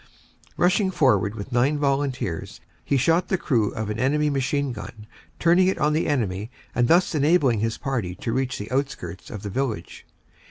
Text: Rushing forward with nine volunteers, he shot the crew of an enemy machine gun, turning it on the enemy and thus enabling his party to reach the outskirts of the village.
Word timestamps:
Rushing 0.57 0.89
forward 0.89 1.35
with 1.35 1.51
nine 1.51 1.77
volunteers, 1.77 2.59
he 2.83 2.97
shot 2.97 3.27
the 3.27 3.37
crew 3.37 3.71
of 3.75 3.91
an 3.91 3.99
enemy 3.99 4.31
machine 4.31 4.71
gun, 4.73 5.05
turning 5.37 5.67
it 5.67 5.77
on 5.77 5.93
the 5.93 6.07
enemy 6.07 6.49
and 6.73 6.87
thus 6.87 7.13
enabling 7.13 7.59
his 7.59 7.77
party 7.77 8.15
to 8.15 8.33
reach 8.33 8.57
the 8.57 8.71
outskirts 8.71 9.29
of 9.29 9.43
the 9.43 9.51
village. 9.51 10.07